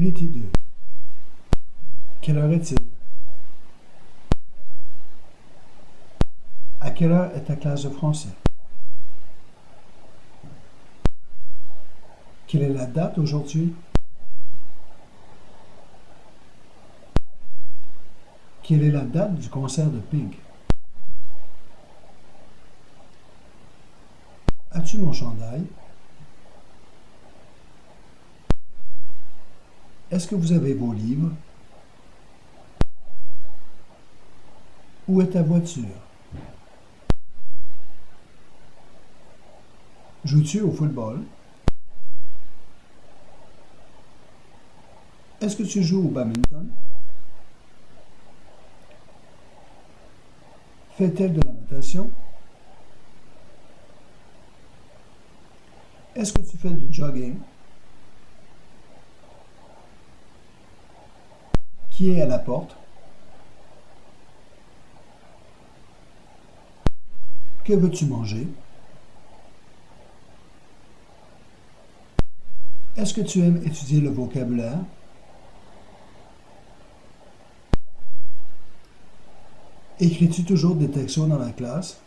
[0.00, 0.40] Unité 2.
[2.22, 2.78] Quelle heure est-il?
[6.80, 8.30] À quelle heure est ta classe de français?
[12.46, 13.74] Quelle est la date aujourd'hui?
[18.62, 20.38] Quelle est la date du concert de Pink?
[24.70, 25.66] As-tu mon chandail?
[30.10, 31.30] Est-ce que vous avez vos livres?
[35.06, 35.84] Où est ta voiture?
[40.24, 41.22] Joues-tu au football?
[45.40, 46.68] Est-ce que tu joues au badminton?
[50.98, 52.10] Fait-elle de la natation?
[56.14, 57.38] Est-ce que tu fais du jogging?
[62.02, 62.74] À la porte?
[67.62, 68.48] Que veux-tu manger?
[72.96, 74.78] Est-ce que tu aimes étudier le vocabulaire?
[80.00, 82.00] Écris-tu toujours des textos dans la classe?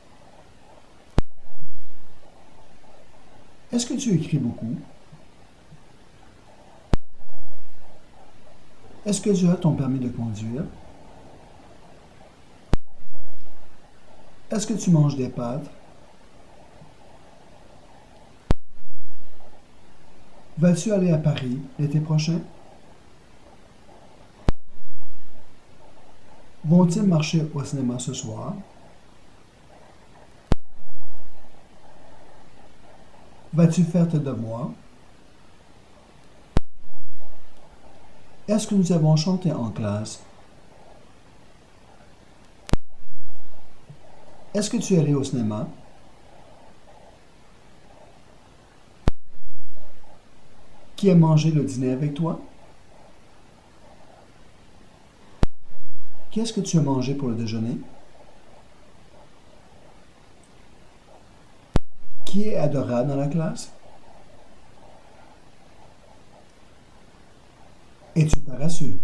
[3.71, 4.75] Est-ce que tu écris beaucoup?
[9.05, 10.63] Est-ce que tu as ton permis de conduire?
[14.49, 15.69] Est-ce que tu manges des pâtes?
[20.57, 22.39] Vas-tu aller à Paris l'été prochain?
[26.63, 28.53] Vont-ils marcher au cinéma ce soir?
[33.53, 34.71] Vas-tu faire tes devoirs?
[38.47, 40.21] Est-ce que nous avons chanté en classe?
[44.53, 45.67] Est-ce que tu es allé au cinéma?
[50.97, 52.39] Qui a mangé le dîner avec toi?
[56.31, 57.77] Qu'est-ce que tu as mangé pour le déjeuner?
[62.25, 63.71] Qui est adorable dans la classe?
[68.15, 68.97] Es-tu paresseux?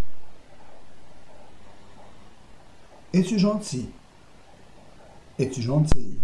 [3.12, 3.90] Es-tu gentil?
[5.40, 6.20] Es-tu gentille?